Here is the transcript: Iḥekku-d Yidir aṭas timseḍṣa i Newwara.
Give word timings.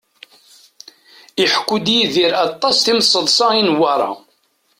Iḥekku-d 1.43 1.85
Yidir 1.95 2.31
aṭas 2.47 2.77
timseḍṣa 2.79 3.47
i 3.59 3.61
Newwara. 3.67 4.11